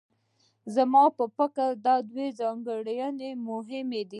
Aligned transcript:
زما 0.75 1.03
په 1.17 1.25
فکر 1.37 1.69
دا 1.85 1.95
دوه 2.09 2.25
ځانګړنې 2.39 3.29
مهمې 3.47 4.01
دي. 4.07 4.09